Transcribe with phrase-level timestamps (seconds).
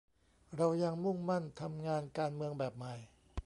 [0.55, 2.93] เรายังมุ่งมั่นทำงานการเมืองแบบใหม่